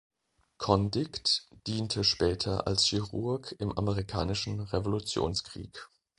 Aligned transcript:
Condict 0.57 1.45
diente 1.67 2.03
später 2.03 2.65
als 2.65 2.85
Chirurg 2.85 3.53
im 3.59 3.71
amerikanischen 3.77 4.59
Revolutionskrieg. 4.59 5.89